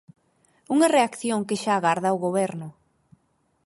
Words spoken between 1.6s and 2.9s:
xa agarda o Goberno...